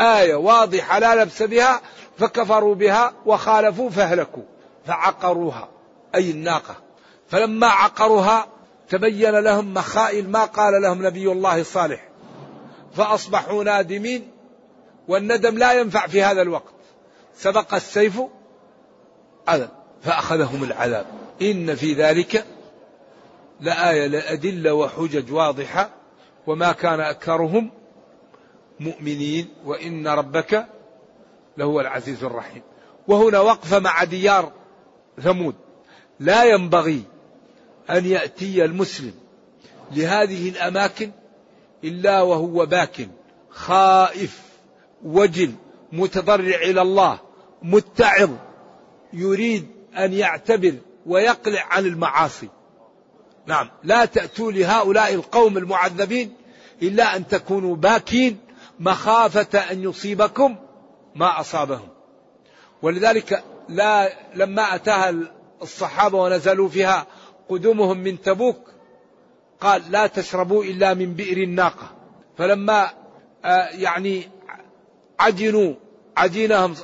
آية 0.00 0.34
واضحة 0.34 0.98
لا 0.98 1.22
لبس 1.22 1.42
بها 1.42 1.80
فكفروا 2.18 2.74
بها 2.74 3.12
وخالفوا 3.26 3.90
فهلكوا 3.90 4.42
فعقروها. 4.86 5.68
أي 6.14 6.30
الناقة. 6.30 6.76
فلما 7.28 7.66
عقروها 7.66 8.46
تبين 8.88 9.34
لهم 9.38 9.74
مخائل 9.74 10.30
ما 10.30 10.44
قال 10.44 10.82
لهم 10.82 11.06
نبي 11.06 11.32
الله 11.32 11.62
صالح. 11.62 12.07
فأصبحوا 12.92 13.64
نادمين 13.64 14.30
والندم 15.08 15.58
لا 15.58 15.72
ينفع 15.72 16.06
في 16.06 16.22
هذا 16.22 16.42
الوقت. 16.42 16.74
سبق 17.36 17.74
السيف 17.74 18.20
عذب 19.48 19.70
فأخذهم 20.02 20.64
العذاب. 20.64 21.06
إن 21.42 21.74
في 21.74 21.92
ذلك 21.92 22.46
لآية 23.60 24.06
لأدلة 24.06 24.74
وحجج 24.74 25.32
واضحة. 25.32 25.90
وما 26.46 26.72
كان 26.72 27.00
أكثرهم 27.00 27.70
مؤمنين 28.80 29.48
وإن 29.64 30.08
ربك 30.08 30.66
لهو 31.56 31.80
العزيز 31.80 32.24
الرحيم. 32.24 32.62
وهنا 33.08 33.40
وقفة 33.40 33.78
مع 33.78 34.04
ديار 34.04 34.52
ثمود. 35.22 35.54
لا 36.20 36.44
ينبغي 36.44 37.02
أن 37.90 38.06
يأتي 38.06 38.64
المسلم 38.64 39.14
لهذه 39.92 40.48
الأماكن 40.48 41.10
إلا 41.84 42.22
وهو 42.22 42.66
باك 42.66 43.08
خائف 43.50 44.42
وجل 45.04 45.52
متضرع 45.92 46.56
إلى 46.56 46.82
الله 46.82 47.18
متعظ 47.62 48.30
يريد 49.12 49.66
أن 49.98 50.12
يعتبر 50.12 50.74
ويقلع 51.06 51.66
عن 51.70 51.86
المعاصي. 51.86 52.48
نعم. 53.46 53.70
لا 53.84 54.04
تأتوا 54.04 54.52
لهؤلاء 54.52 55.14
القوم 55.14 55.58
المعذبين 55.58 56.32
إلا 56.82 57.16
أن 57.16 57.26
تكونوا 57.26 57.76
باكين 57.76 58.38
مخافة 58.80 59.58
أن 59.58 59.82
يصيبكم 59.82 60.56
ما 61.14 61.40
أصابهم. 61.40 61.88
ولذلك 62.82 63.44
لا 63.68 64.12
لما 64.34 64.74
أتاها 64.74 65.14
الصحابة 65.62 66.18
ونزلوا 66.18 66.68
فيها 66.68 67.06
قدومهم 67.48 67.98
من 67.98 68.22
تبوك 68.22 68.77
قال 69.60 69.82
لا 69.90 70.06
تشربوا 70.06 70.64
إلا 70.64 70.94
من 70.94 71.14
بئر 71.14 71.36
الناقة. 71.36 71.90
فلما 72.38 72.90
آه، 73.44 73.68
يعني 73.68 74.28
عجنوا 75.20 75.74
عجينهم 76.16 76.74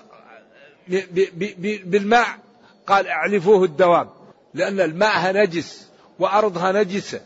بالماء 1.84 2.26
قال 2.86 3.06
اعلفوه 3.06 3.64
الدواب 3.64 4.08
لأن 4.54 4.80
الماء 4.80 5.32
نجس 5.32 5.88
وأرضها 6.18 6.72
نجسة 6.72 7.20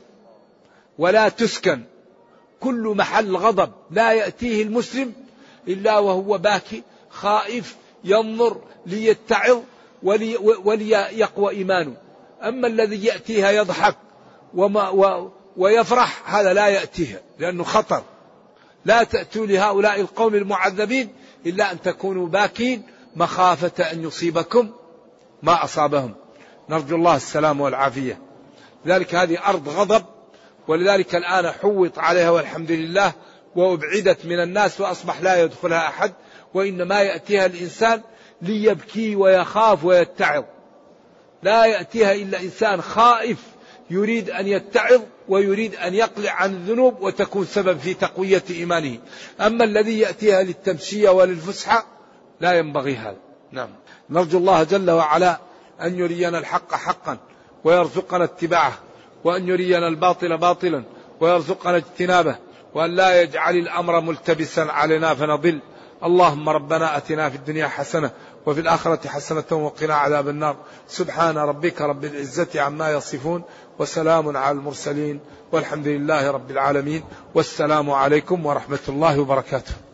ولا 0.99 1.29
تسكن. 1.29 1.83
كل 2.61 2.95
محل 2.97 3.37
غضب 3.37 3.73
لا 3.91 4.13
يأتيه 4.13 4.63
المسلم 4.63 5.13
إلا 5.69 5.99
وهو 5.99 6.39
باكي 6.39 6.83
خائف 7.11 7.77
ينظر 8.05 8.61
ليتعظ 8.87 9.61
ولي 10.03 10.37
وليقوى 10.65 11.51
إيمانه. 11.51 11.97
أما 12.43 12.67
الذي 12.67 13.05
يأتيها 13.05 13.51
يضحك 13.51 13.97
وما 14.55 14.89
و 14.89 15.31
ويفرح 15.59 16.35
هذا 16.35 16.53
لا 16.53 16.69
يأتيها 16.69 17.21
لأنه 17.39 17.65
خطر. 17.65 18.03
لا 18.85 19.03
تأتوا 19.03 19.47
لهؤلاء 19.47 20.01
القوم 20.01 20.35
المعذبين 20.35 21.13
إلا 21.47 21.73
أن 21.73 21.81
تكونوا 21.81 22.29
باكين 22.29 22.83
مخافة 23.17 23.93
أن 23.93 24.03
يصيبكم 24.03 24.71
ما 25.43 25.65
أصابهم. 25.65 26.15
نرجو 26.69 26.97
الله 26.97 27.17
السلام 27.17 27.61
والعافية. 27.61 28.19
لذلك 28.85 29.15
هذه 29.15 29.49
أرض 29.49 29.69
غضب 29.69 30.05
ولذلك 30.69 31.15
الآن 31.15 31.51
حوط 31.51 31.99
عليها 31.99 32.31
والحمد 32.31 32.71
لله 32.71 33.13
وأبعدت 33.57 34.27
من 34.27 34.43
الناس 34.43 34.81
وأصبح 34.81 35.21
لا 35.21 35.43
يدخلها 35.43 35.89
أحد 35.89 36.13
وإنما 36.55 37.01
يأتيها 37.01 37.47
الإنسان 37.47 38.03
ليبكي 38.43 39.17
ويخاف 39.17 39.85
ويتعظ. 39.85 40.45
لا 41.43 41.65
يأتيها 41.65 42.13
إلا 42.13 42.41
إنسان 42.41 42.83
خائف 42.83 43.39
يريد 43.91 44.31
أن 44.31 44.47
يتعظ 44.47 45.03
ويريد 45.29 45.75
أن 45.75 45.95
يقلع 45.95 46.33
عن 46.33 46.51
الذنوب 46.51 47.03
وتكون 47.03 47.45
سبب 47.45 47.79
في 47.79 47.95
تقوية 47.95 48.43
إيمانه. 48.51 48.99
أما 49.41 49.65
الذي 49.65 49.99
يأتيها 49.99 50.43
للتمشية 50.43 51.11
وللفسحة 51.11 51.87
لا 52.41 52.53
ينبغي 52.53 52.97
هذا. 52.97 53.17
نعم. 53.53 53.69
نرجو 54.11 54.39
الله 54.39 54.63
جل 54.63 54.91
وعلا 54.91 55.41
أن 55.83 55.99
يرينا 55.99 56.39
الحق 56.39 56.75
حقا 56.75 57.19
ويرزقنا 57.65 58.25
اتباعه 58.25 58.79
وأن 59.25 59.49
يرينا 59.49 59.89
الباطل 59.89 60.39
باطلا 60.39 60.85
ويرزقنا 61.21 61.77
اجتنابه 61.77 62.37
وأن 62.75 62.91
لا 62.91 63.23
يجعل 63.23 63.57
الأمر 63.57 64.01
ملتبسا 64.01 64.61
علينا 64.61 65.15
فنضل. 65.15 65.61
اللهم 66.05 66.49
ربنا 66.49 66.97
أتنا 66.97 67.31
في 67.31 67.37
الدنيا 67.37 67.69
حسنة 67.69 68.11
وفي 68.49 68.61
الآخرة 68.61 69.09
حسنة 69.09 69.45
وقنا 69.53 69.95
عذاب 69.95 70.29
النار. 70.29 70.57
سبحان 70.89 71.39
ربك 71.39 71.81
رب 71.81 72.05
العزة 72.05 72.61
عما 72.61 72.93
يصفون 72.93 73.43
وسلام 73.79 74.37
على 74.37 74.59
المرسلين 74.59 75.21
والحمد 75.53 75.87
لله 75.89 76.31
رب 76.31 76.51
العالمين 76.51 77.03
والسلام 77.35 77.91
عليكم 77.91 78.47
ورحمة 78.47 78.79
الله 78.89 79.21
وبركاته. 79.21 79.88